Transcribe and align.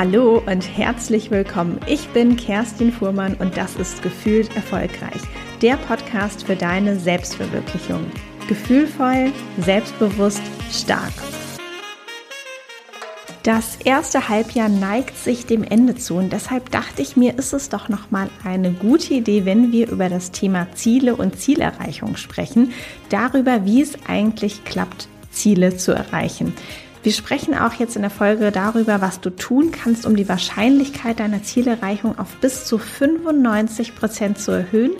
Hallo 0.00 0.42
und 0.46 0.62
herzlich 0.78 1.30
willkommen. 1.30 1.78
Ich 1.86 2.08
bin 2.08 2.38
Kerstin 2.38 2.90
Fuhrmann 2.90 3.34
und 3.34 3.58
das 3.58 3.76
ist 3.76 4.00
Gefühlt 4.00 4.56
Erfolgreich, 4.56 5.20
der 5.60 5.76
Podcast 5.76 6.44
für 6.46 6.56
deine 6.56 6.98
Selbstverwirklichung. 6.98 8.06
Gefühlvoll, 8.48 9.30
selbstbewusst, 9.58 10.40
stark. 10.72 11.12
Das 13.42 13.76
erste 13.84 14.30
Halbjahr 14.30 14.70
neigt 14.70 15.18
sich 15.18 15.44
dem 15.44 15.64
Ende 15.64 15.94
zu 15.96 16.14
und 16.14 16.32
deshalb 16.32 16.70
dachte 16.70 17.02
ich 17.02 17.18
mir, 17.18 17.38
ist 17.38 17.52
es 17.52 17.68
doch 17.68 17.90
noch 17.90 18.10
mal 18.10 18.30
eine 18.42 18.72
gute 18.72 19.12
Idee, 19.12 19.44
wenn 19.44 19.70
wir 19.70 19.90
über 19.90 20.08
das 20.08 20.30
Thema 20.30 20.66
Ziele 20.72 21.14
und 21.14 21.38
Zielerreichung 21.38 22.16
sprechen, 22.16 22.72
darüber, 23.10 23.66
wie 23.66 23.82
es 23.82 23.98
eigentlich 24.08 24.64
klappt, 24.64 25.08
Ziele 25.30 25.76
zu 25.76 25.92
erreichen. 25.92 26.54
Wir 27.02 27.12
sprechen 27.12 27.54
auch 27.54 27.72
jetzt 27.74 27.96
in 27.96 28.02
der 28.02 28.10
Folge 28.10 28.52
darüber, 28.52 29.00
was 29.00 29.20
du 29.20 29.30
tun 29.30 29.70
kannst, 29.70 30.04
um 30.04 30.16
die 30.16 30.28
Wahrscheinlichkeit 30.28 31.18
deiner 31.18 31.42
Zielerreichung 31.42 32.18
auf 32.18 32.36
bis 32.42 32.66
zu 32.66 32.76
95 32.76 33.94
Prozent 33.94 34.38
zu 34.38 34.50
erhöhen, 34.50 34.92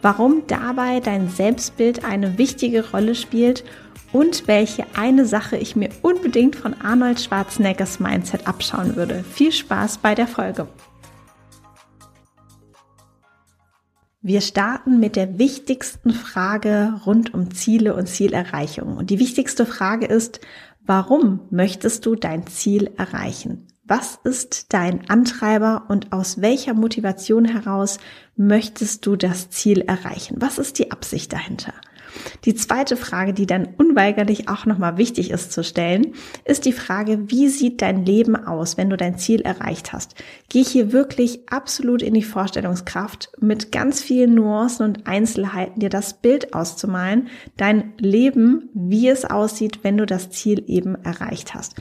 warum 0.00 0.44
dabei 0.46 1.00
dein 1.00 1.28
Selbstbild 1.28 2.04
eine 2.04 2.38
wichtige 2.38 2.88
Rolle 2.92 3.16
spielt 3.16 3.64
und 4.12 4.46
welche 4.46 4.84
eine 4.94 5.26
Sache 5.26 5.56
ich 5.56 5.74
mir 5.74 5.90
unbedingt 6.02 6.54
von 6.54 6.74
Arnold 6.80 7.20
Schwarzeneggers 7.20 7.98
Mindset 7.98 8.46
abschauen 8.46 8.94
würde. 8.94 9.24
Viel 9.24 9.50
Spaß 9.50 9.98
bei 9.98 10.14
der 10.14 10.28
Folge. 10.28 10.68
Wir 14.20 14.40
starten 14.40 14.98
mit 14.98 15.14
der 15.14 15.38
wichtigsten 15.38 16.10
Frage 16.10 17.00
rund 17.06 17.34
um 17.34 17.54
Ziele 17.54 17.94
und 17.94 18.08
Zielerreichung. 18.08 18.96
Und 18.96 19.10
die 19.10 19.20
wichtigste 19.20 19.64
Frage 19.64 20.06
ist, 20.06 20.40
warum 20.88 21.40
möchtest 21.50 22.06
du 22.06 22.16
dein 22.16 22.46
Ziel 22.46 22.90
erreichen? 22.96 23.66
Was 23.84 24.18
ist 24.24 24.72
dein 24.72 25.08
Antreiber 25.08 25.84
und 25.88 26.12
aus 26.12 26.40
welcher 26.40 26.74
Motivation 26.74 27.44
heraus 27.44 27.98
möchtest 28.36 29.06
du 29.06 29.16
das 29.16 29.50
Ziel 29.50 29.82
erreichen? 29.82 30.36
Was 30.40 30.58
ist 30.58 30.78
die 30.78 30.90
Absicht 30.90 31.32
dahinter? 31.32 31.72
Die 32.44 32.54
zweite 32.54 32.96
Frage, 32.96 33.32
die 33.32 33.46
dann 33.46 33.68
unweigerlich 33.76 34.48
auch 34.48 34.66
nochmal 34.66 34.98
wichtig 34.98 35.30
ist 35.30 35.52
zu 35.52 35.62
stellen, 35.64 36.14
ist 36.44 36.64
die 36.64 36.72
Frage, 36.72 37.30
wie 37.30 37.48
sieht 37.48 37.82
dein 37.82 38.04
Leben 38.04 38.36
aus, 38.36 38.76
wenn 38.76 38.90
du 38.90 38.96
dein 38.96 39.18
Ziel 39.18 39.40
erreicht 39.40 39.92
hast? 39.92 40.14
Geh 40.48 40.62
hier 40.62 40.92
wirklich 40.92 41.48
absolut 41.48 42.02
in 42.02 42.14
die 42.14 42.22
Vorstellungskraft, 42.22 43.30
mit 43.40 43.72
ganz 43.72 44.02
vielen 44.02 44.34
Nuancen 44.34 44.84
und 44.86 45.06
Einzelheiten 45.06 45.80
dir 45.80 45.90
das 45.90 46.14
Bild 46.20 46.54
auszumalen, 46.54 47.28
dein 47.56 47.92
Leben, 47.98 48.70
wie 48.74 49.08
es 49.08 49.24
aussieht, 49.24 49.80
wenn 49.82 49.96
du 49.96 50.06
das 50.06 50.30
Ziel 50.30 50.64
eben 50.66 50.94
erreicht 50.94 51.54
hast. 51.54 51.74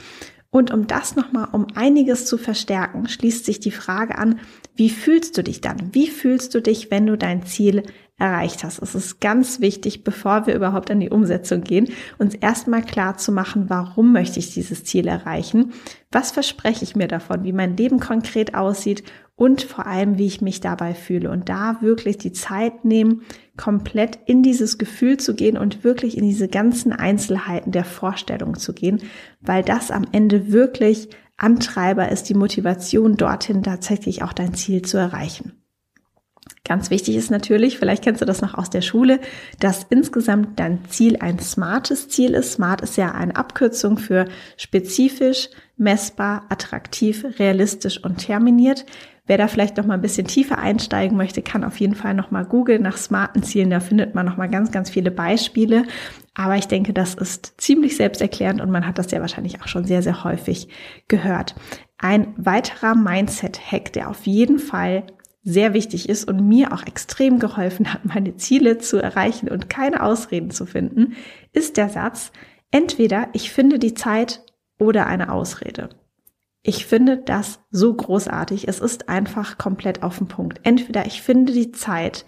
Und 0.49 0.71
um 0.71 0.87
das 0.87 1.15
nochmal 1.15 1.49
um 1.51 1.67
einiges 1.75 2.25
zu 2.25 2.37
verstärken, 2.37 3.07
schließt 3.07 3.45
sich 3.45 3.59
die 3.59 3.71
Frage 3.71 4.17
an, 4.17 4.39
wie 4.75 4.89
fühlst 4.89 5.37
du 5.37 5.43
dich 5.43 5.61
dann? 5.61 5.93
Wie 5.93 6.07
fühlst 6.07 6.55
du 6.55 6.61
dich, 6.61 6.89
wenn 6.89 7.05
du 7.05 7.17
dein 7.17 7.45
Ziel 7.45 7.83
erreicht 8.17 8.63
hast. 8.63 8.81
Es 8.81 8.95
ist 8.95 9.21
ganz 9.21 9.61
wichtig, 9.61 10.03
bevor 10.03 10.47
wir 10.47 10.55
überhaupt 10.55 10.89
an 10.89 10.99
die 10.99 11.09
Umsetzung 11.09 11.61
gehen, 11.61 11.89
uns 12.17 12.33
erstmal 12.33 12.81
klar 12.81 13.17
zu 13.17 13.31
machen, 13.31 13.69
warum 13.69 14.11
möchte 14.11 14.39
ich 14.39 14.53
dieses 14.53 14.83
Ziel 14.83 15.07
erreichen? 15.07 15.73
Was 16.11 16.31
verspreche 16.31 16.83
ich 16.83 16.95
mir 16.95 17.07
davon, 17.07 17.43
wie 17.43 17.53
mein 17.53 17.77
Leben 17.77 17.99
konkret 17.99 18.55
aussieht 18.55 19.03
und 19.37 19.61
vor 19.61 19.85
allem, 19.85 20.17
wie 20.17 20.25
ich 20.25 20.41
mich 20.41 20.61
dabei 20.61 20.95
fühle. 20.95 21.29
Und 21.29 21.47
da 21.47 21.77
wirklich 21.81 22.17
die 22.17 22.33
Zeit 22.33 22.83
nehmen, 22.83 23.21
komplett 23.55 24.17
in 24.25 24.41
dieses 24.41 24.79
Gefühl 24.79 25.17
zu 25.17 25.35
gehen 25.35 25.57
und 25.57 25.83
wirklich 25.83 26.17
in 26.17 26.23
diese 26.23 26.47
ganzen 26.47 26.91
Einzelheiten 26.91 27.71
der 27.71 27.85
Vorstellung 27.85 28.57
zu 28.57 28.73
gehen, 28.73 28.99
weil 29.39 29.63
das 29.63 29.91
am 29.91 30.05
Ende 30.11 30.51
wirklich 30.51 31.09
Antreiber 31.37 32.09
ist, 32.09 32.29
die 32.29 32.33
Motivation 32.33 33.15
dorthin 33.15 33.61
tatsächlich 33.61 34.23
auch 34.23 34.33
dein 34.33 34.55
Ziel 34.55 34.81
zu 34.81 34.97
erreichen. 34.97 35.53
Ganz 36.67 36.89
wichtig 36.89 37.15
ist 37.15 37.31
natürlich, 37.31 37.79
vielleicht 37.79 38.03
kennst 38.03 38.21
du 38.21 38.25
das 38.25 38.41
noch 38.41 38.53
aus 38.53 38.69
der 38.69 38.81
Schule, 38.81 39.21
dass 39.61 39.85
insgesamt 39.89 40.59
dein 40.59 40.83
Ziel 40.89 41.15
ein 41.21 41.39
smartes 41.39 42.09
Ziel 42.09 42.33
ist. 42.33 42.51
Smart 42.51 42.81
ist 42.81 42.97
ja 42.97 43.13
eine 43.13 43.37
Abkürzung 43.37 43.97
für 43.97 44.25
spezifisch, 44.57 45.47
messbar, 45.77 46.43
attraktiv, 46.49 47.25
realistisch 47.39 48.03
und 48.03 48.17
terminiert. 48.17 48.85
Wer 49.27 49.37
da 49.37 49.47
vielleicht 49.47 49.77
noch 49.77 49.85
mal 49.85 49.93
ein 49.93 50.01
bisschen 50.01 50.27
tiefer 50.27 50.57
einsteigen 50.57 51.15
möchte, 51.15 51.41
kann 51.41 51.63
auf 51.63 51.79
jeden 51.79 51.95
Fall 51.95 52.13
noch 52.13 52.31
mal 52.31 52.43
googeln 52.43 52.81
nach 52.81 52.97
smarten 52.97 53.43
Zielen. 53.43 53.69
Da 53.69 53.79
findet 53.79 54.13
man 54.13 54.25
noch 54.25 54.35
mal 54.35 54.49
ganz, 54.49 54.69
ganz 54.71 54.89
viele 54.89 55.11
Beispiele. 55.11 55.83
Aber 56.33 56.57
ich 56.57 56.67
denke, 56.67 56.91
das 56.91 57.13
ist 57.13 57.61
ziemlich 57.61 57.95
selbsterklärend 57.95 58.59
und 58.59 58.71
man 58.71 58.85
hat 58.85 58.97
das 58.97 59.11
ja 59.11 59.21
wahrscheinlich 59.21 59.61
auch 59.61 59.67
schon 59.69 59.85
sehr, 59.85 60.01
sehr 60.01 60.25
häufig 60.25 60.67
gehört. 61.07 61.55
Ein 61.97 62.33
weiterer 62.37 62.93
Mindset-Hack, 62.93 63.93
der 63.93 64.09
auf 64.09 64.27
jeden 64.27 64.59
Fall 64.59 65.03
sehr 65.43 65.73
wichtig 65.73 66.09
ist 66.09 66.27
und 66.27 66.47
mir 66.47 66.73
auch 66.73 66.85
extrem 66.85 67.39
geholfen 67.39 67.93
hat, 67.93 68.05
meine 68.05 68.35
Ziele 68.35 68.77
zu 68.77 68.97
erreichen 68.97 69.49
und 69.49 69.69
keine 69.69 70.03
Ausreden 70.03 70.51
zu 70.51 70.65
finden, 70.65 71.15
ist 71.53 71.77
der 71.77 71.89
Satz, 71.89 72.31
entweder 72.71 73.29
ich 73.33 73.51
finde 73.51 73.79
die 73.79 73.93
Zeit 73.93 74.43
oder 74.77 75.07
eine 75.07 75.31
Ausrede. 75.31 75.89
Ich 76.63 76.85
finde 76.85 77.17
das 77.17 77.59
so 77.71 77.93
großartig. 77.93 78.67
Es 78.67 78.79
ist 78.79 79.07
einfach 79.07 79.57
komplett 79.57 80.03
auf 80.03 80.17
den 80.17 80.27
Punkt. 80.27 80.59
Entweder 80.63 81.05
ich 81.05 81.21
finde 81.21 81.53
die 81.53 81.71
Zeit 81.71 82.25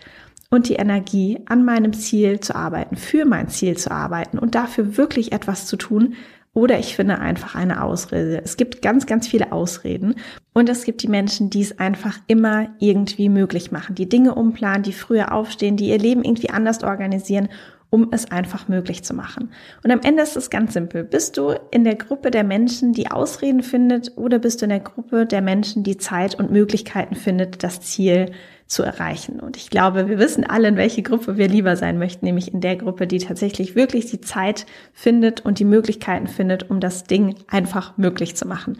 und 0.49 0.69
die 0.69 0.75
Energie, 0.75 1.41
an 1.45 1.65
meinem 1.65 1.93
Ziel 1.93 2.39
zu 2.39 2.55
arbeiten, 2.55 2.95
für 2.95 3.25
mein 3.25 3.49
Ziel 3.49 3.77
zu 3.77 3.91
arbeiten 3.91 4.39
und 4.39 4.55
dafür 4.55 4.97
wirklich 4.97 5.31
etwas 5.31 5.65
zu 5.65 5.75
tun, 5.75 6.15
oder 6.53 6.79
ich 6.79 6.95
finde 6.95 7.19
einfach 7.19 7.55
eine 7.55 7.83
Ausrede. 7.83 8.41
Es 8.43 8.57
gibt 8.57 8.81
ganz, 8.81 9.05
ganz 9.05 9.27
viele 9.27 9.51
Ausreden. 9.51 10.15
Und 10.53 10.67
es 10.67 10.83
gibt 10.83 11.03
die 11.03 11.07
Menschen, 11.07 11.49
die 11.49 11.61
es 11.61 11.79
einfach 11.79 12.19
immer 12.27 12.69
irgendwie 12.79 13.29
möglich 13.29 13.71
machen, 13.71 13.95
die 13.95 14.09
Dinge 14.09 14.35
umplanen, 14.35 14.83
die 14.83 14.93
früher 14.93 15.31
aufstehen, 15.31 15.77
die 15.77 15.89
ihr 15.89 15.99
Leben 15.99 16.23
irgendwie 16.23 16.49
anders 16.49 16.83
organisieren, 16.83 17.49
um 17.89 18.09
es 18.11 18.31
einfach 18.31 18.67
möglich 18.67 19.03
zu 19.03 19.13
machen. 19.13 19.51
Und 19.83 19.91
am 19.91 20.01
Ende 20.01 20.21
ist 20.21 20.37
es 20.37 20.49
ganz 20.49 20.73
simpel. 20.73 21.03
Bist 21.03 21.37
du 21.37 21.55
in 21.71 21.83
der 21.83 21.95
Gruppe 21.95 22.31
der 22.31 22.43
Menschen, 22.43 22.93
die 22.93 23.09
Ausreden 23.09 23.63
findet, 23.63 24.17
oder 24.17 24.39
bist 24.39 24.61
du 24.61 24.65
in 24.65 24.69
der 24.69 24.79
Gruppe 24.79 25.25
der 25.25 25.41
Menschen, 25.41 25.83
die 25.83 25.97
Zeit 25.97 26.35
und 26.35 26.51
Möglichkeiten 26.51 27.15
findet, 27.15 27.63
das 27.63 27.81
Ziel 27.81 28.31
zu 28.67 28.83
erreichen. 28.83 29.39
Und 29.39 29.57
ich 29.57 29.71
glaube, 29.71 30.07
wir 30.07 30.19
wissen 30.19 30.43
alle, 30.43 30.67
in 30.67 30.77
welche 30.77 31.01
Gruppe 31.01 31.37
wir 31.37 31.47
lieber 31.47 31.75
sein 31.75 31.97
möchten, 31.97 32.25
nämlich 32.25 32.53
in 32.53 32.61
der 32.61 32.75
Gruppe, 32.75 33.07
die 33.07 33.17
tatsächlich 33.17 33.75
wirklich 33.75 34.05
die 34.05 34.21
Zeit 34.21 34.67
findet 34.93 35.43
und 35.43 35.57
die 35.57 35.65
Möglichkeiten 35.65 36.27
findet, 36.27 36.69
um 36.69 36.79
das 36.79 37.03
Ding 37.05 37.35
einfach 37.47 37.97
möglich 37.97 38.35
zu 38.35 38.47
machen. 38.47 38.77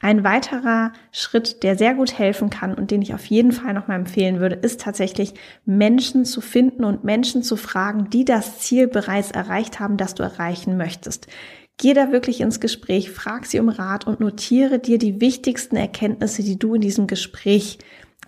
Ein 0.00 0.22
weiterer 0.22 0.92
Schritt, 1.10 1.64
der 1.64 1.76
sehr 1.76 1.94
gut 1.94 2.16
helfen 2.18 2.50
kann 2.50 2.74
und 2.74 2.92
den 2.92 3.02
ich 3.02 3.14
auf 3.14 3.26
jeden 3.26 3.50
Fall 3.50 3.74
nochmal 3.74 3.98
empfehlen 3.98 4.38
würde, 4.38 4.54
ist 4.54 4.80
tatsächlich 4.80 5.34
Menschen 5.64 6.24
zu 6.24 6.40
finden 6.40 6.84
und 6.84 7.02
Menschen 7.02 7.42
zu 7.42 7.56
fragen, 7.56 8.08
die 8.08 8.24
das 8.24 8.60
Ziel 8.60 8.86
bereits 8.86 9.32
erreicht 9.32 9.80
haben, 9.80 9.96
das 9.96 10.14
du 10.14 10.22
erreichen 10.22 10.76
möchtest. 10.76 11.26
Geh 11.78 11.94
da 11.94 12.12
wirklich 12.12 12.40
ins 12.40 12.60
Gespräch, 12.60 13.10
frag 13.10 13.46
sie 13.46 13.58
um 13.58 13.68
Rat 13.68 14.06
und 14.06 14.20
notiere 14.20 14.78
dir 14.78 14.98
die 14.98 15.20
wichtigsten 15.20 15.76
Erkenntnisse, 15.76 16.42
die 16.42 16.58
du 16.58 16.74
in 16.74 16.80
diesem 16.80 17.08
Gespräch 17.08 17.78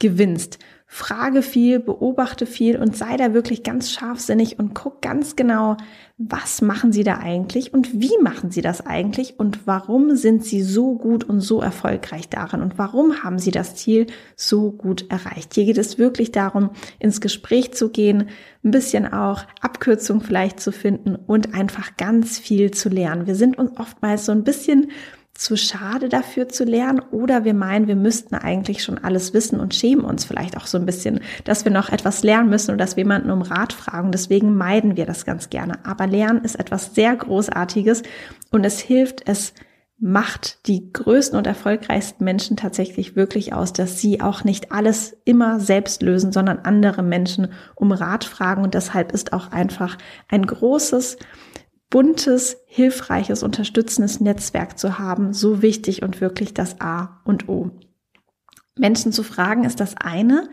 gewinnst 0.00 0.58
frage 0.92 1.42
viel, 1.42 1.78
beobachte 1.78 2.46
viel 2.46 2.76
und 2.76 2.96
sei 2.96 3.16
da 3.16 3.32
wirklich 3.32 3.62
ganz 3.62 3.92
scharfsinnig 3.92 4.58
und 4.58 4.74
guck 4.74 5.00
ganz 5.00 5.36
genau, 5.36 5.76
was 6.18 6.62
machen 6.62 6.90
sie 6.90 7.04
da 7.04 7.18
eigentlich 7.18 7.72
und 7.72 8.00
wie 8.00 8.18
machen 8.20 8.50
sie 8.50 8.60
das 8.60 8.84
eigentlich 8.84 9.38
und 9.38 9.68
warum 9.68 10.16
sind 10.16 10.44
sie 10.44 10.62
so 10.62 10.96
gut 10.96 11.22
und 11.22 11.42
so 11.42 11.60
erfolgreich 11.60 12.28
darin 12.28 12.60
und 12.60 12.76
warum 12.76 13.22
haben 13.22 13.38
sie 13.38 13.52
das 13.52 13.76
Ziel 13.76 14.08
so 14.34 14.72
gut 14.72 15.08
erreicht. 15.12 15.54
Hier 15.54 15.64
geht 15.64 15.78
es 15.78 15.96
wirklich 15.96 16.32
darum, 16.32 16.70
ins 16.98 17.20
Gespräch 17.20 17.72
zu 17.72 17.90
gehen, 17.90 18.28
ein 18.64 18.72
bisschen 18.72 19.10
auch 19.10 19.44
Abkürzung 19.60 20.20
vielleicht 20.20 20.58
zu 20.58 20.72
finden 20.72 21.14
und 21.14 21.54
einfach 21.54 21.96
ganz 21.98 22.40
viel 22.40 22.72
zu 22.72 22.88
lernen. 22.88 23.28
Wir 23.28 23.36
sind 23.36 23.56
uns 23.58 23.78
oftmals 23.78 24.26
so 24.26 24.32
ein 24.32 24.42
bisschen 24.42 24.90
zu 25.40 25.56
schade 25.56 26.10
dafür 26.10 26.50
zu 26.50 26.64
lernen 26.64 27.00
oder 27.12 27.44
wir 27.44 27.54
meinen, 27.54 27.88
wir 27.88 27.96
müssten 27.96 28.34
eigentlich 28.34 28.84
schon 28.84 28.98
alles 28.98 29.32
wissen 29.32 29.58
und 29.58 29.74
schämen 29.74 30.04
uns 30.04 30.26
vielleicht 30.26 30.54
auch 30.58 30.66
so 30.66 30.76
ein 30.76 30.84
bisschen, 30.84 31.20
dass 31.44 31.64
wir 31.64 31.72
noch 31.72 31.88
etwas 31.88 32.22
lernen 32.22 32.50
müssen 32.50 32.72
und 32.72 32.78
dass 32.78 32.96
wir 32.96 33.04
jemanden 33.04 33.30
um 33.30 33.40
Rat 33.40 33.72
fragen. 33.72 34.12
Deswegen 34.12 34.54
meiden 34.54 34.98
wir 34.98 35.06
das 35.06 35.24
ganz 35.24 35.48
gerne. 35.48 35.82
Aber 35.86 36.06
Lernen 36.06 36.44
ist 36.44 36.56
etwas 36.56 36.94
sehr 36.94 37.16
Großartiges 37.16 38.02
und 38.50 38.66
es 38.66 38.80
hilft, 38.80 39.26
es 39.26 39.54
macht 39.98 40.66
die 40.66 40.92
größten 40.92 41.38
und 41.38 41.46
erfolgreichsten 41.46 42.22
Menschen 42.22 42.58
tatsächlich 42.58 43.16
wirklich 43.16 43.54
aus, 43.54 43.72
dass 43.72 43.98
sie 43.98 44.20
auch 44.20 44.44
nicht 44.44 44.72
alles 44.72 45.16
immer 45.24 45.58
selbst 45.58 46.02
lösen, 46.02 46.32
sondern 46.32 46.58
andere 46.64 47.02
Menschen 47.02 47.48
um 47.74 47.92
Rat 47.92 48.24
fragen. 48.24 48.62
Und 48.62 48.74
deshalb 48.74 49.12
ist 49.12 49.32
auch 49.32 49.52
einfach 49.52 49.96
ein 50.28 50.44
großes 50.46 51.16
buntes, 51.90 52.56
hilfreiches, 52.66 53.42
unterstützendes 53.42 54.20
Netzwerk 54.20 54.78
zu 54.78 54.98
haben, 54.98 55.32
so 55.32 55.60
wichtig 55.60 56.02
und 56.02 56.20
wirklich 56.20 56.54
das 56.54 56.80
A 56.80 57.20
und 57.24 57.48
O. 57.48 57.70
Menschen 58.78 59.12
zu 59.12 59.24
fragen 59.24 59.64
ist 59.64 59.80
das 59.80 59.96
eine. 59.96 60.48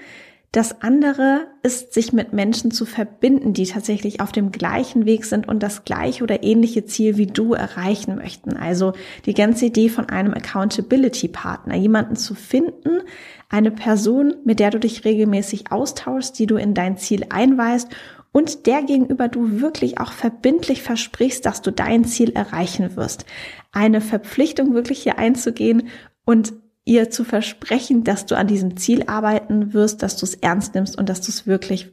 Das 0.54 0.82
andere 0.82 1.48
ist, 1.62 1.94
sich 1.94 2.14
mit 2.14 2.34
Menschen 2.34 2.72
zu 2.72 2.86
verbinden, 2.86 3.54
die 3.54 3.66
tatsächlich 3.66 4.22
auf 4.22 4.32
dem 4.32 4.52
gleichen 4.52 5.06
Weg 5.06 5.26
sind 5.26 5.48
und 5.48 5.62
das 5.62 5.84
gleiche 5.84 6.24
oder 6.24 6.42
ähnliche 6.42 6.86
Ziel 6.86 7.18
wie 7.18 7.28
du 7.28 7.54
erreichen 7.54 8.16
möchten. 8.16 8.56
Also 8.56 8.94
die 9.26 9.34
ganze 9.34 9.66
Idee 9.66 9.90
von 9.90 10.10
einem 10.10 10.34
Accountability 10.34 11.28
Partner, 11.28 11.76
jemanden 11.76 12.16
zu 12.16 12.34
finden, 12.34 13.02
eine 13.50 13.72
Person, 13.72 14.36
mit 14.46 14.60
der 14.60 14.72
du 14.72 14.80
dich 14.80 15.06
regelmäßig 15.06 15.72
austauschst, 15.72 16.40
die 16.40 16.48
du 16.48 16.56
in 16.56 16.74
dein 16.74 16.98
Ziel 16.98 17.26
einweist 17.30 17.90
und 18.38 18.68
der 18.68 18.84
gegenüber 18.84 19.30
du 19.30 19.62
wirklich 19.62 20.00
auch 20.00 20.12
verbindlich 20.12 20.84
versprichst, 20.84 21.44
dass 21.48 21.64
du 21.64 21.72
dein 21.72 22.06
Ziel 22.06 22.34
erreichen 22.34 22.96
wirst. 22.96 23.26
Eine 23.72 24.00
Verpflichtung 24.00 24.76
wirklich 24.76 25.02
hier 25.02 25.18
einzugehen 25.18 25.88
und 26.24 26.54
ihr 26.86 27.10
zu 27.10 27.24
versprechen, 27.24 28.04
dass 28.04 28.28
du 28.28 28.38
an 28.38 28.46
diesem 28.46 28.78
Ziel 28.78 29.06
arbeiten 29.08 29.74
wirst, 29.74 30.04
dass 30.04 30.18
du 30.18 30.26
es 30.28 30.36
ernst 30.36 30.76
nimmst 30.76 31.00
und 31.00 31.10
dass 31.10 31.22
du 31.22 31.30
es 31.32 31.48
wirklich 31.48 31.92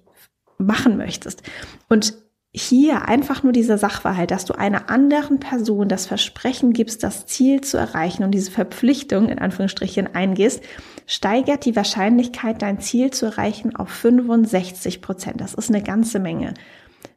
machen 0.58 0.98
möchtest. 0.98 1.42
Und 1.88 2.12
hier 2.56 3.08
einfach 3.08 3.42
nur 3.42 3.52
dieser 3.52 3.78
Sachverhalt, 3.78 4.30
dass 4.30 4.44
du 4.44 4.54
einer 4.54 4.88
anderen 4.88 5.40
Person 5.40 5.88
das 5.88 6.06
Versprechen 6.06 6.72
gibst, 6.72 7.02
das 7.02 7.26
Ziel 7.26 7.62
zu 7.62 7.76
erreichen 7.76 8.22
und 8.22 8.30
diese 8.30 8.52
Verpflichtung 8.52 9.28
in 9.28 9.40
Anführungsstrichen 9.40 10.14
eingehst, 10.14 10.62
steigert 11.06 11.64
die 11.64 11.74
Wahrscheinlichkeit, 11.74 12.62
dein 12.62 12.78
Ziel 12.78 13.10
zu 13.10 13.26
erreichen 13.26 13.74
auf 13.74 13.88
65 13.88 15.02
Prozent. 15.02 15.40
Das 15.40 15.54
ist 15.54 15.68
eine 15.68 15.82
ganze 15.82 16.20
Menge. 16.20 16.54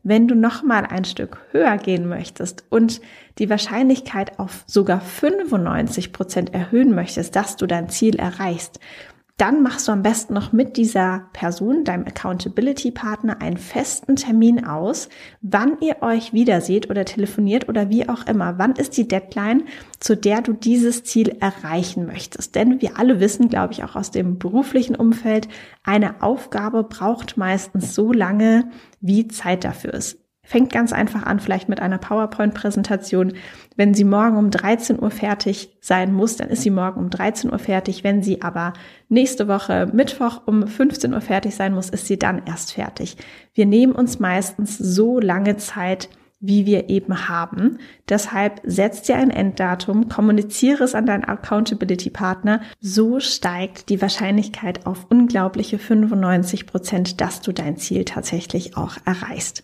Wenn 0.02 0.28
du 0.28 0.34
noch 0.34 0.64
mal 0.64 0.86
ein 0.88 1.06
Stück 1.06 1.38
höher 1.52 1.78
gehen 1.78 2.10
möchtest 2.10 2.64
und 2.72 3.00
die 3.38 3.50
Wahrscheinlichkeit 3.50 4.40
auf 4.40 4.64
sogar 4.66 5.02
95 5.02 6.14
Prozent 6.14 6.52
erhöhen 6.52 6.96
möchtest, 6.96 7.36
dass 7.36 7.58
du 7.58 7.68
dein 7.68 7.90
Ziel 7.90 8.16
erreichst, 8.16 8.80
dann 9.38 9.62
machst 9.62 9.88
du 9.88 9.92
am 9.92 10.02
besten 10.02 10.34
noch 10.34 10.52
mit 10.52 10.78
dieser 10.78 11.30
Person, 11.32 11.84
deinem 11.84 12.08
Accountability 12.08 12.90
Partner, 12.90 13.40
einen 13.40 13.58
festen 13.58 14.16
Termin 14.16 14.66
aus, 14.66 15.10
wann 15.42 15.80
ihr 15.80 16.02
euch 16.02 16.34
wiederseht 16.34 16.90
oder 16.90 17.06
telefoniert 17.06 17.70
oder 17.70 17.90
wie 17.92 18.10
auch 18.10 18.26
immer. 18.26 18.58
Wann 18.58 18.74
ist 18.74 18.98
die 18.98 19.08
Deadline, 19.08 19.66
zu 20.00 20.18
der 20.18 20.42
du 20.42 20.54
dieses 20.54 21.04
Ziel 21.04 21.38
erreichen 21.40 22.08
möchtest? 22.08 22.56
Denn 22.56 22.82
wir 22.82 22.98
alle 22.98 23.20
wissen, 23.20 23.48
glaube 23.48 23.74
ich, 23.74 23.84
auch 23.84 23.96
aus 23.96 24.10
dem 24.10 24.40
beruflichen 24.40 24.96
Umfeld, 24.96 25.48
eine 25.84 26.24
Aufgabe 26.24 26.84
braucht 26.84 27.38
meistens 27.38 27.94
so 27.94 28.12
lange, 28.12 28.72
wie 29.02 29.28
Zeit 29.28 29.64
dafür 29.64 29.94
ist. 29.94 30.27
Fängt 30.48 30.72
ganz 30.72 30.94
einfach 30.94 31.24
an, 31.24 31.42
vielleicht 31.42 31.68
mit 31.68 31.82
einer 31.82 31.98
PowerPoint-Präsentation. 31.98 33.34
Wenn 33.76 33.94
sie 33.94 34.06
morgen 34.06 34.38
um 34.38 34.50
13 34.50 34.98
Uhr 34.98 35.12
fertig 35.12 35.78
sein 35.82 36.14
muss, 36.14 36.38
dann 36.38 36.48
ist 36.48 36.62
sie 36.62 36.70
morgen 36.70 37.02
um 37.02 37.10
13 37.10 37.52
Uhr 37.52 37.60
fertig. 37.60 38.06
Wenn 38.06 38.24
sie 38.24 38.42
aber 38.42 38.72
nächste 39.10 39.50
Woche 39.50 39.90
Mittwoch 39.92 40.44
um 40.46 40.66
15 40.66 41.14
Uhr 41.14 41.20
fertig 41.20 41.54
sein 41.54 41.74
muss, 41.74 41.90
ist 41.90 42.08
sie 42.08 42.18
dann 42.18 42.44
erst 42.46 42.72
fertig. 42.72 43.18
Wir 43.54 43.66
nehmen 43.66 43.92
uns 43.92 44.20
meistens 44.20 44.78
so 44.78 45.20
lange 45.20 45.58
Zeit, 45.58 46.08
wie 46.40 46.66
wir 46.66 46.90
eben 46.90 47.28
haben. 47.28 47.80
Deshalb 48.08 48.62
setzt 48.64 49.10
dir 49.10 49.18
ein 49.18 49.32
Enddatum, 49.32 50.08
kommuniziere 50.08 50.86
es 50.86 50.96
an 50.96 51.06
deinen 51.06 51.26
Accountability 51.26 52.10
Partner. 52.10 52.62
So 52.80 53.20
steigt 53.20 53.90
die 53.90 54.02
Wahrscheinlichkeit 54.02 54.86
auf 54.86 55.08
unglaubliche 55.10 55.78
95 55.78 56.68
Prozent, 56.68 57.20
dass 57.20 57.42
du 57.42 57.52
dein 57.52 57.76
Ziel 57.76 58.06
tatsächlich 58.06 58.78
auch 58.78 58.96
erreichst. 59.04 59.64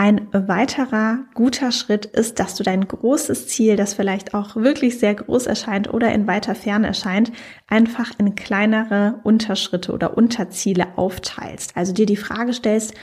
Ein 0.00 0.28
weiterer 0.30 1.24
guter 1.34 1.72
Schritt 1.72 2.06
ist, 2.06 2.38
dass 2.38 2.54
du 2.54 2.62
dein 2.62 2.86
großes 2.86 3.48
Ziel, 3.48 3.74
das 3.74 3.94
vielleicht 3.94 4.32
auch 4.32 4.54
wirklich 4.54 5.00
sehr 5.00 5.16
groß 5.16 5.46
erscheint 5.46 5.92
oder 5.92 6.12
in 6.12 6.28
weiter 6.28 6.54
Ferne 6.54 6.86
erscheint, 6.86 7.32
einfach 7.66 8.12
in 8.16 8.36
kleinere 8.36 9.18
Unterschritte 9.24 9.90
oder 9.92 10.16
Unterziele 10.16 10.96
aufteilst. 10.96 11.76
Also 11.76 11.92
dir 11.92 12.06
die 12.06 12.16
Frage 12.16 12.52
stellst, 12.52 12.94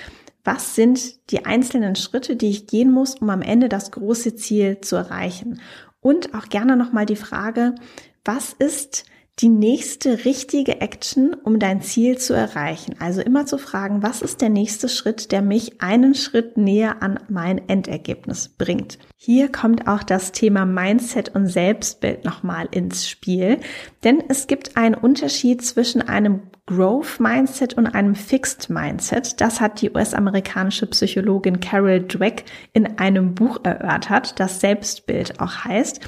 was 0.46 0.76
sind 0.76 1.30
die 1.32 1.46
einzelnen 1.46 1.98
Schritte, 1.98 2.38
die 2.38 2.50
ich 2.50 2.66
gehen 2.66 2.94
muss, 2.94 3.16
um 3.16 3.30
am 3.30 3.42
Ende 3.42 3.68
das 3.68 3.92
große 3.92 4.38
Ziel 4.38 4.80
zu 4.80 4.96
erreichen? 4.96 5.60
Und 6.00 6.34
auch 6.34 6.48
gerne 6.48 6.78
nochmal 6.78 7.06
die 7.06 7.18
Frage, 7.18 7.76
was 8.24 8.54
ist 8.54 9.04
die 9.40 9.50
nächste 9.50 10.24
richtige 10.24 10.80
Action, 10.80 11.34
um 11.34 11.60
dein 11.60 11.82
Ziel 11.82 12.18
zu 12.18 12.34
erreichen. 12.34 12.96
Also 13.00 13.22
immer 13.22 13.46
zu 13.46 13.58
fragen, 13.58 14.02
was 14.02 14.22
ist 14.22 14.40
der 14.40 14.50
nächste 14.50 14.88
Schritt, 14.88 15.34
der 15.34 15.42
mich 15.42 15.82
einen 15.82 16.16
Schritt 16.16 16.56
näher 16.56 17.04
an 17.04 17.20
mein 17.28 17.68
Endergebnis 17.68 18.48
bringt. 18.48 18.98
Hier 19.18 19.52
kommt 19.52 19.88
auch 19.88 20.04
das 20.04 20.32
Thema 20.32 20.66
Mindset 20.66 21.36
und 21.36 21.48
Selbstbild 21.48 22.24
nochmal 22.24 22.70
ins 22.72 23.10
Spiel, 23.10 23.60
denn 24.06 24.24
es 24.30 24.48
gibt 24.48 24.78
einen 24.78 24.96
Unterschied 24.96 25.66
zwischen 25.66 26.02
einem 26.02 26.44
Growth 26.68 27.20
Mindset 27.20 27.76
und 27.76 27.88
einem 27.88 28.16
Fixed 28.16 28.70
Mindset. 28.70 29.40
Das 29.42 29.60
hat 29.60 29.82
die 29.82 29.92
US-amerikanische 29.92 30.88
Psychologin 30.88 31.60
Carol 31.60 32.02
Dweck 32.02 32.46
in 32.74 32.98
einem 32.98 33.36
Buch 33.36 33.60
erörtert, 33.64 34.40
das 34.40 34.62
Selbstbild 34.62 35.40
auch 35.42 35.66
heißt. 35.66 36.00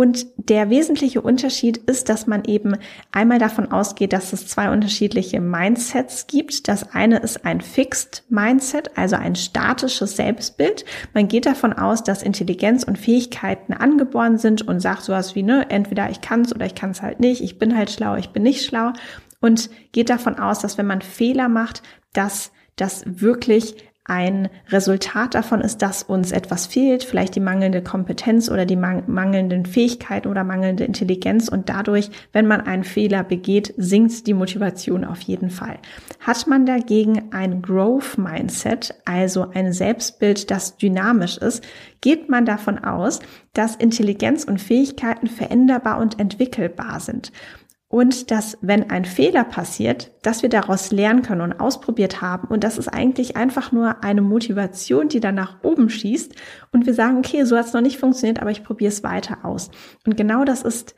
Und 0.00 0.28
der 0.38 0.70
wesentliche 0.70 1.20
Unterschied 1.20 1.76
ist, 1.76 2.08
dass 2.08 2.26
man 2.26 2.46
eben 2.46 2.78
einmal 3.12 3.38
davon 3.38 3.70
ausgeht, 3.70 4.14
dass 4.14 4.32
es 4.32 4.46
zwei 4.46 4.72
unterschiedliche 4.72 5.42
Mindsets 5.42 6.26
gibt. 6.26 6.68
Das 6.68 6.94
eine 6.94 7.18
ist 7.18 7.44
ein 7.44 7.60
Fixed 7.60 8.24
Mindset, 8.30 8.96
also 8.96 9.16
ein 9.16 9.34
statisches 9.34 10.16
Selbstbild. 10.16 10.86
Man 11.12 11.28
geht 11.28 11.44
davon 11.44 11.74
aus, 11.74 12.02
dass 12.02 12.22
Intelligenz 12.22 12.82
und 12.82 12.96
Fähigkeiten 12.96 13.74
angeboren 13.74 14.38
sind 14.38 14.66
und 14.66 14.80
sagt 14.80 15.02
sowas 15.02 15.34
wie, 15.34 15.42
ne, 15.42 15.66
entweder 15.68 16.08
ich 16.08 16.22
kann 16.22 16.40
es 16.46 16.54
oder 16.54 16.64
ich 16.64 16.74
kann 16.74 16.92
es 16.92 17.02
halt 17.02 17.20
nicht, 17.20 17.42
ich 17.42 17.58
bin 17.58 17.76
halt 17.76 17.90
schlau, 17.90 18.16
ich 18.16 18.30
bin 18.30 18.42
nicht 18.42 18.64
schlau. 18.64 18.94
Und 19.42 19.68
geht 19.92 20.08
davon 20.08 20.38
aus, 20.38 20.60
dass 20.60 20.78
wenn 20.78 20.86
man 20.86 21.02
Fehler 21.02 21.50
macht, 21.50 21.82
dass 22.14 22.52
das 22.76 23.04
wirklich 23.06 23.76
ein 24.10 24.48
Resultat 24.70 25.36
davon 25.36 25.60
ist, 25.60 25.82
dass 25.82 26.02
uns 26.02 26.32
etwas 26.32 26.66
fehlt, 26.66 27.04
vielleicht 27.04 27.36
die 27.36 27.40
mangelnde 27.40 27.80
Kompetenz 27.80 28.50
oder 28.50 28.66
die 28.66 28.74
mangelnden 28.74 29.66
Fähigkeiten 29.66 30.26
oder 30.26 30.42
mangelnde 30.42 30.82
Intelligenz 30.82 31.48
und 31.48 31.68
dadurch, 31.68 32.10
wenn 32.32 32.48
man 32.48 32.60
einen 32.60 32.82
Fehler 32.82 33.22
begeht, 33.22 33.72
sinkt 33.76 34.26
die 34.26 34.34
Motivation 34.34 35.04
auf 35.04 35.20
jeden 35.20 35.48
Fall. 35.48 35.78
Hat 36.18 36.48
man 36.48 36.66
dagegen 36.66 37.30
ein 37.30 37.62
Growth 37.62 38.18
Mindset, 38.18 38.94
also 39.04 39.46
ein 39.54 39.72
Selbstbild, 39.72 40.50
das 40.50 40.76
dynamisch 40.76 41.38
ist, 41.38 41.64
geht 42.00 42.28
man 42.28 42.44
davon 42.44 42.78
aus, 42.78 43.20
dass 43.52 43.76
Intelligenz 43.76 44.42
und 44.42 44.60
Fähigkeiten 44.60 45.28
veränderbar 45.28 45.98
und 46.00 46.18
entwickelbar 46.18 46.98
sind 46.98 47.30
und 47.90 48.30
dass, 48.30 48.56
wenn 48.60 48.88
ein 48.88 49.04
Fehler 49.04 49.42
passiert, 49.42 50.12
dass 50.22 50.42
wir 50.42 50.48
daraus 50.48 50.92
lernen 50.92 51.22
können 51.22 51.40
und 51.40 51.58
ausprobiert 51.58 52.22
haben. 52.22 52.46
Und 52.46 52.62
das 52.62 52.78
ist 52.78 52.86
eigentlich 52.86 53.36
einfach 53.36 53.72
nur 53.72 54.04
eine 54.04 54.22
Motivation, 54.22 55.08
die 55.08 55.18
dann 55.18 55.34
nach 55.34 55.64
oben 55.64 55.90
schießt. 55.90 56.32
Und 56.70 56.86
wir 56.86 56.94
sagen, 56.94 57.18
okay, 57.18 57.42
so 57.42 57.56
hat 57.56 57.66
es 57.66 57.72
noch 57.72 57.80
nicht 57.80 57.98
funktioniert, 57.98 58.40
aber 58.40 58.52
ich 58.52 58.62
probiere 58.62 58.92
es 58.92 59.02
weiter 59.02 59.44
aus. 59.44 59.72
Und 60.06 60.16
genau 60.16 60.44
das 60.44 60.62
ist 60.62 60.94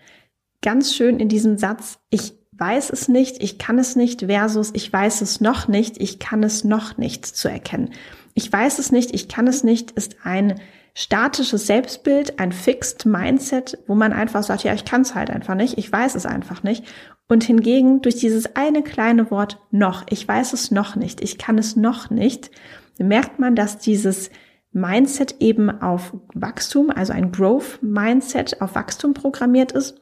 ganz 0.60 0.94
schön 0.94 1.18
in 1.18 1.30
diesem 1.30 1.56
Satz, 1.56 1.98
ich 2.10 2.34
weiß 2.52 2.90
es 2.90 3.08
nicht, 3.08 3.42
ich 3.42 3.56
kann 3.56 3.78
es 3.78 3.96
nicht, 3.96 4.26
versus 4.26 4.70
ich 4.74 4.92
weiß 4.92 5.22
es 5.22 5.40
noch 5.40 5.68
nicht, 5.68 5.98
ich 5.98 6.18
kann 6.18 6.42
es 6.42 6.62
noch 6.62 6.98
nicht 6.98 7.24
zu 7.24 7.48
erkennen. 7.48 7.92
Ich 8.34 8.52
weiß 8.52 8.78
es 8.78 8.92
nicht, 8.92 9.14
ich 9.14 9.28
kann 9.28 9.46
es 9.46 9.64
nicht, 9.64 9.92
ist 9.92 10.16
ein 10.24 10.60
statisches 10.94 11.66
Selbstbild, 11.66 12.38
ein 12.38 12.52
Fixed 12.52 13.06
Mindset, 13.06 13.78
wo 13.86 13.94
man 13.94 14.12
einfach 14.12 14.42
sagt, 14.42 14.64
ja, 14.64 14.74
ich 14.74 14.84
kann 14.84 15.02
es 15.02 15.14
halt 15.14 15.30
einfach 15.30 15.54
nicht, 15.54 15.78
ich 15.78 15.90
weiß 15.90 16.14
es 16.14 16.26
einfach 16.26 16.62
nicht. 16.62 16.84
Und 17.28 17.44
hingegen 17.44 18.02
durch 18.02 18.16
dieses 18.16 18.56
eine 18.56 18.82
kleine 18.82 19.30
Wort 19.30 19.58
noch, 19.70 20.04
ich 20.10 20.26
weiß 20.26 20.52
es 20.52 20.70
noch 20.70 20.96
nicht, 20.96 21.22
ich 21.22 21.38
kann 21.38 21.56
es 21.56 21.76
noch 21.76 22.10
nicht, 22.10 22.50
merkt 22.98 23.38
man, 23.38 23.56
dass 23.56 23.78
dieses 23.78 24.30
Mindset 24.72 25.36
eben 25.40 25.70
auf 25.70 26.14
Wachstum, 26.34 26.90
also 26.90 27.12
ein 27.12 27.32
Growth 27.32 27.82
Mindset 27.82 28.60
auf 28.60 28.74
Wachstum 28.74 29.14
programmiert 29.14 29.72
ist 29.72 30.00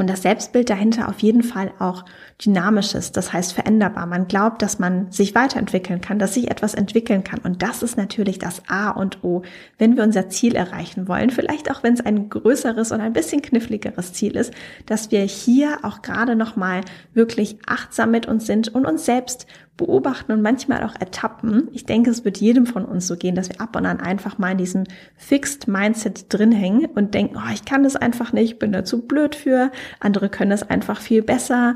und 0.00 0.08
das 0.08 0.22
Selbstbild 0.22 0.70
dahinter 0.70 1.08
auf 1.08 1.20
jeden 1.20 1.42
Fall 1.42 1.72
auch 1.78 2.06
dynamisch 2.44 2.94
ist, 2.94 3.18
das 3.18 3.34
heißt 3.34 3.52
veränderbar. 3.52 4.06
Man 4.06 4.28
glaubt, 4.28 4.62
dass 4.62 4.78
man 4.78 5.12
sich 5.12 5.34
weiterentwickeln 5.34 6.00
kann, 6.00 6.18
dass 6.18 6.34
sich 6.34 6.50
etwas 6.50 6.72
entwickeln 6.72 7.22
kann. 7.22 7.40
Und 7.40 7.62
das 7.62 7.82
ist 7.82 7.98
natürlich 7.98 8.38
das 8.38 8.62
A 8.66 8.90
und 8.90 9.22
O, 9.22 9.42
wenn 9.76 9.96
wir 9.96 10.02
unser 10.02 10.30
Ziel 10.30 10.56
erreichen 10.56 11.06
wollen. 11.06 11.28
Vielleicht 11.28 11.70
auch, 11.70 11.82
wenn 11.82 11.92
es 11.92 12.00
ein 12.00 12.30
größeres 12.30 12.92
und 12.92 13.02
ein 13.02 13.12
bisschen 13.12 13.42
kniffligeres 13.42 14.14
Ziel 14.14 14.36
ist, 14.36 14.54
dass 14.86 15.10
wir 15.10 15.20
hier 15.20 15.80
auch 15.82 16.00
gerade 16.00 16.34
nochmal 16.34 16.80
wirklich 17.12 17.58
achtsam 17.66 18.10
mit 18.10 18.26
uns 18.26 18.46
sind 18.46 18.74
und 18.74 18.86
uns 18.86 19.04
selbst 19.04 19.46
beobachten 19.80 20.32
und 20.32 20.42
manchmal 20.42 20.84
auch 20.84 20.94
ertappen. 20.94 21.68
Ich 21.72 21.86
denke, 21.86 22.10
es 22.10 22.24
wird 22.24 22.38
jedem 22.38 22.66
von 22.66 22.84
uns 22.84 23.06
so 23.06 23.16
gehen, 23.16 23.34
dass 23.34 23.48
wir 23.48 23.60
ab 23.60 23.74
und 23.74 23.86
an 23.86 23.98
einfach 23.98 24.38
mal 24.38 24.52
in 24.52 24.58
diesem 24.58 24.84
Fixed 25.16 25.68
Mindset 25.68 26.26
drin 26.28 26.52
hängen 26.52 26.86
und 26.94 27.14
denken, 27.14 27.36
oh, 27.36 27.52
ich 27.52 27.64
kann 27.64 27.82
das 27.82 27.96
einfach 27.96 28.32
nicht, 28.32 28.58
bin 28.58 28.72
da 28.72 28.84
zu 28.84 29.06
blöd 29.06 29.34
für, 29.34 29.72
andere 29.98 30.28
können 30.28 30.50
das 30.50 30.68
einfach 30.68 31.00
viel 31.00 31.22
besser. 31.22 31.74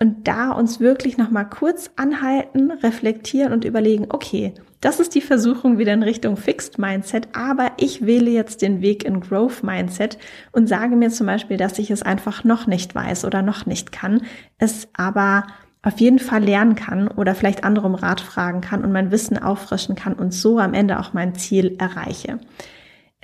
Und 0.00 0.26
da 0.26 0.50
uns 0.50 0.80
wirklich 0.80 1.18
nochmal 1.18 1.48
kurz 1.48 1.90
anhalten, 1.96 2.70
reflektieren 2.70 3.52
und 3.52 3.64
überlegen, 3.64 4.06
okay, 4.08 4.54
das 4.80 5.00
ist 5.00 5.14
die 5.14 5.20
Versuchung 5.20 5.78
wieder 5.78 5.94
in 5.94 6.02
Richtung 6.02 6.36
Fixed 6.36 6.78
Mindset, 6.78 7.28
aber 7.32 7.72
ich 7.78 8.04
wähle 8.04 8.30
jetzt 8.30 8.60
den 8.60 8.82
Weg 8.82 9.04
in 9.04 9.20
Growth 9.20 9.62
Mindset 9.62 10.18
und 10.52 10.68
sage 10.68 10.94
mir 10.94 11.10
zum 11.10 11.26
Beispiel, 11.26 11.56
dass 11.56 11.78
ich 11.78 11.90
es 11.90 12.02
einfach 12.02 12.44
noch 12.44 12.66
nicht 12.66 12.94
weiß 12.94 13.24
oder 13.24 13.40
noch 13.42 13.66
nicht 13.66 13.92
kann, 13.92 14.22
es 14.58 14.88
aber 14.92 15.46
auf 15.84 16.00
jeden 16.00 16.18
Fall 16.18 16.42
lernen 16.42 16.74
kann 16.74 17.08
oder 17.08 17.34
vielleicht 17.34 17.62
andere 17.62 17.86
um 17.86 17.94
Rat 17.94 18.20
fragen 18.20 18.60
kann 18.60 18.84
und 18.84 18.92
mein 18.92 19.10
Wissen 19.10 19.38
auffrischen 19.38 19.94
kann 19.94 20.14
und 20.14 20.32
so 20.32 20.58
am 20.58 20.74
Ende 20.74 20.98
auch 20.98 21.12
mein 21.12 21.34
Ziel 21.34 21.76
erreiche. 21.78 22.38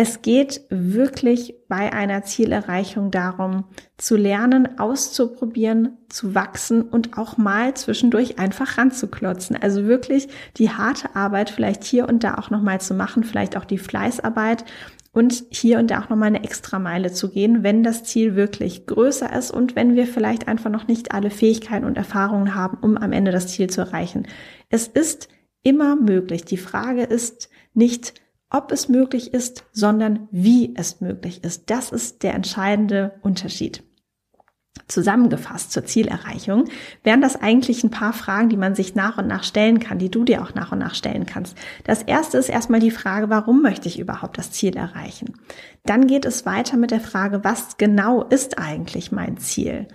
Es 0.03 0.23
geht 0.23 0.63
wirklich 0.71 1.57
bei 1.69 1.93
einer 1.93 2.23
Zielerreichung 2.23 3.11
darum, 3.11 3.65
zu 3.99 4.17
lernen, 4.17 4.79
auszuprobieren, 4.79 5.99
zu 6.09 6.35
wachsen 6.35 6.81
und 6.81 7.19
auch 7.19 7.37
mal 7.37 7.75
zwischendurch 7.75 8.39
einfach 8.39 8.79
ranzuklotzen. 8.79 9.59
Also 9.61 9.85
wirklich 9.85 10.29
die 10.57 10.71
harte 10.71 11.15
Arbeit 11.15 11.51
vielleicht 11.51 11.85
hier 11.85 12.09
und 12.09 12.25
da 12.25 12.37
auch 12.37 12.49
nochmal 12.49 12.81
zu 12.81 12.95
machen, 12.95 13.25
vielleicht 13.25 13.59
auch 13.59 13.67
die 13.67 13.77
Fleißarbeit 13.77 14.65
und 15.13 15.45
hier 15.51 15.79
und 15.79 15.91
da 15.91 16.01
auch 16.01 16.09
nochmal 16.09 16.29
eine 16.29 16.45
extra 16.45 16.79
Meile 16.79 17.13
zu 17.13 17.29
gehen, 17.29 17.63
wenn 17.63 17.83
das 17.83 18.03
Ziel 18.03 18.37
wirklich 18.37 18.87
größer 18.87 19.31
ist 19.37 19.51
und 19.51 19.77
wenn 19.77 19.97
wir 19.97 20.07
vielleicht 20.07 20.49
einfach 20.49 20.71
noch 20.71 20.89
nicht 20.89 21.13
alle 21.13 21.29
Fähigkeiten 21.29 21.85
und 21.85 21.99
Erfahrungen 21.99 22.55
haben, 22.55 22.79
um 22.81 22.97
am 22.97 23.13
Ende 23.13 23.33
das 23.33 23.49
Ziel 23.49 23.69
zu 23.69 23.83
erreichen. 23.83 24.27
Es 24.71 24.89
ist 24.89 25.29
immer 25.63 25.95
möglich. 25.95 26.47
Die 26.47 26.57
Frage 26.57 27.03
ist 27.03 27.51
nicht, 27.75 28.15
ob 28.51 28.73
es 28.73 28.89
möglich 28.89 29.33
ist, 29.33 29.65
sondern 29.73 30.29
wie 30.31 30.75
es 30.77 31.01
möglich 31.01 31.45
ist. 31.45 31.71
Das 31.71 31.93
ist 31.93 32.23
der 32.23 32.35
entscheidende 32.35 33.13
Unterschied. 33.23 33.85
Zusammengefasst 34.89 35.71
zur 35.71 35.85
Zielerreichung 35.85 36.65
wären 37.05 37.21
das 37.21 37.37
eigentlich 37.37 37.85
ein 37.85 37.91
paar 37.91 38.13
Fragen, 38.13 38.49
die 38.49 38.57
man 38.57 38.75
sich 38.75 38.95
nach 38.97 39.19
und 39.19 39.29
nach 39.29 39.45
stellen 39.45 39.79
kann, 39.79 39.99
die 39.99 40.11
du 40.11 40.25
dir 40.25 40.43
auch 40.43 40.55
nach 40.55 40.73
und 40.73 40.79
nach 40.79 40.95
stellen 40.95 41.27
kannst. 41.27 41.57
Das 41.85 42.03
erste 42.03 42.39
ist 42.39 42.49
erstmal 42.49 42.81
die 42.81 42.91
Frage, 42.91 43.31
warum 43.31 43.63
möchte 43.63 43.89
ich 43.89 44.01
überhaupt 44.01 44.37
das 44.39 44.51
Ziel 44.51 44.77
erreichen? 44.77 45.35
Dann 45.85 46.09
geht 46.09 46.25
es 46.25 46.45
weiter 46.45 46.77
mit 46.77 46.91
der 46.91 47.01
Frage, 47.01 47.45
was 47.45 47.77
genau 47.77 48.25
ist 48.25 48.59
eigentlich 48.59 49.13
mein 49.13 49.39
Ziel? 49.39 49.87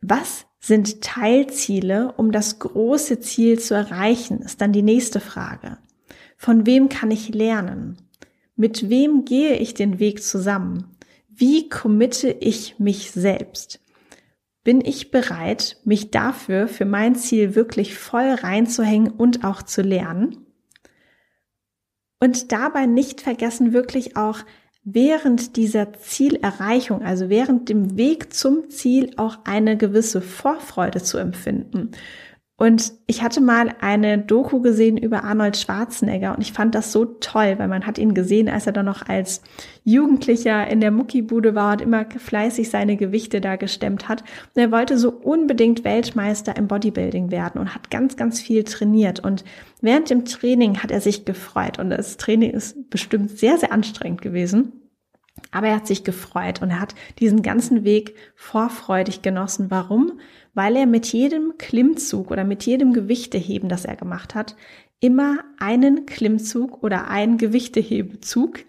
Was 0.00 0.46
sind 0.58 1.02
Teilziele, 1.02 2.12
um 2.16 2.32
das 2.32 2.58
große 2.58 3.20
Ziel 3.20 3.58
zu 3.58 3.74
erreichen, 3.74 4.40
ist 4.40 4.60
dann 4.60 4.72
die 4.72 4.82
nächste 4.82 5.20
Frage. 5.20 5.78
Von 6.42 6.66
wem 6.66 6.88
kann 6.88 7.12
ich 7.12 7.32
lernen? 7.32 7.98
Mit 8.56 8.90
wem 8.90 9.24
gehe 9.24 9.54
ich 9.58 9.74
den 9.74 10.00
Weg 10.00 10.24
zusammen? 10.24 10.88
Wie 11.28 11.68
committe 11.68 12.30
ich 12.30 12.80
mich 12.80 13.12
selbst? 13.12 13.78
Bin 14.64 14.80
ich 14.80 15.12
bereit, 15.12 15.76
mich 15.84 16.10
dafür, 16.10 16.66
für 16.66 16.84
mein 16.84 17.14
Ziel 17.14 17.54
wirklich 17.54 17.94
voll 17.96 18.28
reinzuhängen 18.28 19.12
und 19.12 19.44
auch 19.44 19.62
zu 19.62 19.82
lernen? 19.82 20.44
Und 22.18 22.50
dabei 22.50 22.86
nicht 22.86 23.20
vergessen, 23.20 23.72
wirklich 23.72 24.16
auch 24.16 24.40
während 24.82 25.54
dieser 25.56 25.92
Zielerreichung, 25.92 27.02
also 27.02 27.28
während 27.28 27.68
dem 27.68 27.96
Weg 27.96 28.34
zum 28.34 28.68
Ziel 28.68 29.12
auch 29.16 29.38
eine 29.44 29.76
gewisse 29.76 30.20
Vorfreude 30.20 31.04
zu 31.04 31.18
empfinden 31.18 31.92
und 32.62 32.92
ich 33.08 33.24
hatte 33.24 33.40
mal 33.40 33.74
eine 33.80 34.18
Doku 34.18 34.60
gesehen 34.60 34.96
über 34.96 35.24
Arnold 35.24 35.56
Schwarzenegger 35.56 36.36
und 36.36 36.42
ich 36.42 36.52
fand 36.52 36.76
das 36.76 36.92
so 36.92 37.06
toll, 37.06 37.54
weil 37.58 37.66
man 37.66 37.84
hat 37.84 37.98
ihn 37.98 38.14
gesehen, 38.14 38.48
als 38.48 38.68
er 38.68 38.72
dann 38.72 38.86
noch 38.86 39.08
als 39.08 39.42
Jugendlicher 39.82 40.68
in 40.68 40.80
der 40.80 40.92
Muckibude 40.92 41.56
war 41.56 41.72
und 41.72 41.80
immer 41.80 42.06
fleißig 42.08 42.70
seine 42.70 42.96
Gewichte 42.96 43.40
da 43.40 43.56
gestemmt 43.56 44.08
hat. 44.08 44.20
Und 44.54 44.62
er 44.62 44.70
wollte 44.70 44.96
so 44.96 45.10
unbedingt 45.10 45.82
Weltmeister 45.82 46.56
im 46.56 46.68
Bodybuilding 46.68 47.32
werden 47.32 47.60
und 47.60 47.74
hat 47.74 47.90
ganz, 47.90 48.16
ganz 48.16 48.40
viel 48.40 48.62
trainiert. 48.62 49.18
Und 49.18 49.42
während 49.80 50.10
dem 50.10 50.24
Training 50.24 50.84
hat 50.84 50.92
er 50.92 51.00
sich 51.00 51.24
gefreut 51.24 51.80
und 51.80 51.90
das 51.90 52.16
Training 52.16 52.52
ist 52.52 52.88
bestimmt 52.90 53.36
sehr, 53.36 53.58
sehr 53.58 53.72
anstrengend 53.72 54.22
gewesen. 54.22 54.81
Aber 55.50 55.68
er 55.68 55.76
hat 55.76 55.86
sich 55.86 56.04
gefreut 56.04 56.62
und 56.62 56.70
er 56.70 56.80
hat 56.80 56.94
diesen 57.18 57.42
ganzen 57.42 57.84
Weg 57.84 58.14
vorfreudig 58.34 59.22
genossen. 59.22 59.70
Warum? 59.70 60.20
Weil 60.54 60.76
er 60.76 60.86
mit 60.86 61.06
jedem 61.06 61.54
Klimmzug 61.58 62.30
oder 62.30 62.44
mit 62.44 62.64
jedem 62.64 62.92
Gewichteheben, 62.92 63.68
das 63.68 63.84
er 63.84 63.96
gemacht 63.96 64.34
hat, 64.34 64.56
immer 65.00 65.40
einen 65.58 66.06
Klimmzug 66.06 66.82
oder 66.82 67.08
einen 67.08 67.38
Gewichtehebezug 67.38 68.60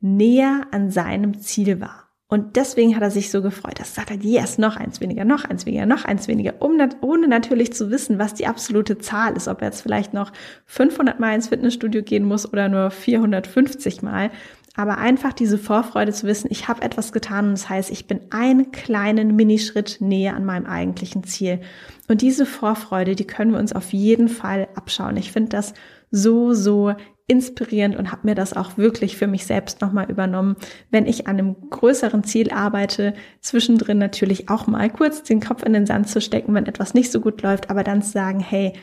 näher 0.00 0.62
an 0.70 0.90
seinem 0.90 1.40
Ziel 1.40 1.80
war. 1.80 2.06
Und 2.28 2.56
deswegen 2.56 2.96
hat 2.96 3.02
er 3.02 3.12
sich 3.12 3.30
so 3.30 3.40
gefreut. 3.40 3.78
Das 3.78 3.94
sagt 3.94 4.10
er, 4.10 4.16
yes, 4.16 4.58
noch 4.58 4.76
eins 4.76 5.00
weniger, 5.00 5.24
noch 5.24 5.44
eins 5.44 5.64
weniger, 5.64 5.86
noch 5.86 6.04
eins 6.04 6.26
weniger, 6.26 6.54
um, 6.58 6.76
ohne 7.00 7.28
natürlich 7.28 7.72
zu 7.72 7.90
wissen, 7.92 8.18
was 8.18 8.34
die 8.34 8.48
absolute 8.48 8.98
Zahl 8.98 9.36
ist, 9.36 9.46
ob 9.46 9.62
er 9.62 9.68
jetzt 9.68 9.82
vielleicht 9.82 10.12
noch 10.12 10.32
500 10.64 11.20
Mal 11.20 11.36
ins 11.36 11.48
Fitnessstudio 11.48 12.02
gehen 12.02 12.24
muss 12.24 12.52
oder 12.52 12.68
nur 12.68 12.90
450 12.90 14.02
Mal 14.02 14.32
aber 14.76 14.98
einfach 14.98 15.32
diese 15.32 15.58
Vorfreude 15.58 16.12
zu 16.12 16.26
wissen, 16.26 16.48
ich 16.50 16.68
habe 16.68 16.82
etwas 16.82 17.12
getan 17.12 17.46
und 17.46 17.52
das 17.52 17.68
heißt, 17.68 17.90
ich 17.90 18.06
bin 18.06 18.20
einen 18.30 18.70
kleinen 18.72 19.34
Minischritt 19.34 19.98
näher 20.00 20.36
an 20.36 20.44
meinem 20.44 20.66
eigentlichen 20.66 21.24
Ziel. 21.24 21.60
Und 22.08 22.20
diese 22.20 22.44
Vorfreude, 22.44 23.16
die 23.16 23.26
können 23.26 23.52
wir 23.52 23.58
uns 23.58 23.72
auf 23.72 23.92
jeden 23.92 24.28
Fall 24.28 24.68
abschauen. 24.74 25.16
Ich 25.16 25.32
finde 25.32 25.48
das 25.48 25.72
so, 26.10 26.52
so 26.52 26.94
inspirierend 27.26 27.96
und 27.96 28.12
habe 28.12 28.28
mir 28.28 28.34
das 28.34 28.52
auch 28.52 28.76
wirklich 28.76 29.16
für 29.16 29.26
mich 29.26 29.46
selbst 29.46 29.80
nochmal 29.80 30.08
übernommen, 30.10 30.56
wenn 30.90 31.06
ich 31.06 31.26
an 31.26 31.38
einem 31.38 31.70
größeren 31.70 32.22
Ziel 32.22 32.52
arbeite, 32.52 33.14
zwischendrin 33.40 33.98
natürlich 33.98 34.48
auch 34.48 34.66
mal 34.68 34.88
kurz 34.90 35.22
den 35.24 35.40
Kopf 35.40 35.64
in 35.64 35.72
den 35.72 35.86
Sand 35.86 36.08
zu 36.08 36.20
stecken, 36.20 36.54
wenn 36.54 36.66
etwas 36.66 36.94
nicht 36.94 37.10
so 37.10 37.20
gut 37.20 37.42
läuft, 37.42 37.68
aber 37.68 37.82
dann 37.82 38.02
zu 38.02 38.12
sagen, 38.12 38.38
hey, 38.38 38.74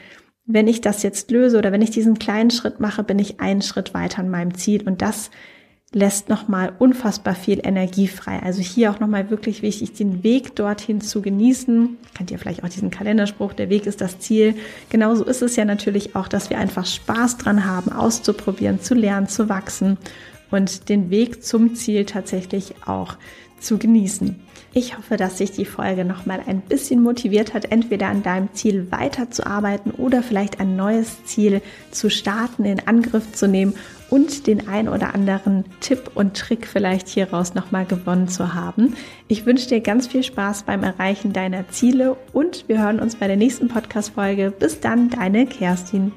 wenn 0.45 0.67
ich 0.67 0.81
das 0.81 1.03
jetzt 1.03 1.31
löse 1.31 1.57
oder 1.57 1.71
wenn 1.71 1.81
ich 1.81 1.91
diesen 1.91 2.19
kleinen 2.19 2.51
Schritt 2.51 2.81
mache, 2.81 3.03
bin 3.03 3.17
ich 3.17 3.39
einen 3.39 3.61
Schritt 3.61 3.93
weiter 3.93 4.19
an 4.19 4.29
meinem 4.29 4.55
Ziel 4.55 4.85
und 4.85 5.01
das 5.01 5.31
lässt 5.93 6.27
nochmal 6.27 6.73
unfassbar 6.79 7.35
viel 7.35 7.61
Energie 7.63 8.07
frei. 8.07 8.41
Also 8.41 8.61
hier 8.61 8.91
auch 8.91 8.99
nochmal 8.99 9.29
wirklich 9.29 9.61
wichtig, 9.61 9.93
den 9.93 10.23
Weg 10.23 10.55
dorthin 10.55 11.01
zu 11.01 11.21
genießen. 11.21 11.97
Kennt 12.15 12.31
ihr 12.31 12.39
vielleicht 12.39 12.63
auch 12.63 12.69
diesen 12.69 12.89
Kalenderspruch, 12.89 13.53
der 13.53 13.69
Weg 13.69 13.85
ist 13.85 14.01
das 14.01 14.19
Ziel. 14.19 14.55
Genauso 14.89 15.23
ist 15.23 15.41
es 15.41 15.55
ja 15.55 15.65
natürlich 15.65 16.15
auch, 16.15 16.27
dass 16.27 16.49
wir 16.49 16.57
einfach 16.57 16.85
Spaß 16.85 17.37
dran 17.37 17.65
haben, 17.65 17.91
auszuprobieren, 17.91 18.81
zu 18.81 18.95
lernen, 18.95 19.27
zu 19.27 19.49
wachsen 19.49 19.97
und 20.49 20.89
den 20.89 21.11
Weg 21.11 21.43
zum 21.43 21.75
Ziel 21.75 22.05
tatsächlich 22.05 22.73
auch 22.85 23.17
zu 23.59 23.77
genießen. 23.77 24.39
Ich 24.75 24.97
hoffe, 24.97 25.17
dass 25.17 25.37
sich 25.37 25.51
die 25.51 25.65
Folge 25.65 26.03
nochmal 26.03 26.41
ein 26.47 26.61
bisschen 26.61 27.03
motiviert 27.03 27.53
hat, 27.53 27.71
entweder 27.71 28.07
an 28.07 28.23
deinem 28.23 28.51
Ziel 28.53 28.91
weiterzuarbeiten 28.91 29.91
oder 29.91 30.23
vielleicht 30.23 30.59
ein 30.59 30.75
neues 30.75 31.23
Ziel 31.25 31.61
zu 31.91 32.09
starten, 32.09 32.65
in 32.65 32.87
Angriff 32.87 33.33
zu 33.33 33.47
nehmen 33.47 33.75
und 34.09 34.47
den 34.47 34.67
ein 34.67 34.89
oder 34.89 35.13
anderen 35.13 35.65
Tipp 35.79 36.11
und 36.15 36.35
Trick 36.35 36.65
vielleicht 36.65 37.07
hieraus 37.07 37.53
nochmal 37.53 37.85
gewonnen 37.85 38.27
zu 38.27 38.55
haben. 38.55 38.95
Ich 39.27 39.45
wünsche 39.45 39.69
dir 39.69 39.81
ganz 39.81 40.07
viel 40.07 40.23
Spaß 40.23 40.63
beim 40.63 40.83
Erreichen 40.83 41.33
deiner 41.33 41.69
Ziele 41.69 42.17
und 42.31 42.67
wir 42.67 42.81
hören 42.81 42.99
uns 42.99 43.15
bei 43.15 43.27
der 43.27 43.37
nächsten 43.37 43.67
Podcast-Folge. 43.67 44.51
Bis 44.57 44.79
dann, 44.79 45.11
deine 45.11 45.45
Kerstin. 45.45 46.11